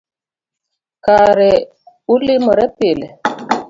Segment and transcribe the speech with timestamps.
[1.05, 1.51] Kare
[2.15, 3.07] ulimoru pile